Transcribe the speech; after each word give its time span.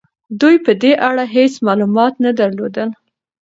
دوی 0.41 0.55
په 0.65 0.71
دې 0.81 0.91
اړه 1.09 1.25
هيڅ 1.35 1.53
معلومات 1.67 2.13
نه 2.25 2.31
درلودل. 2.39 2.89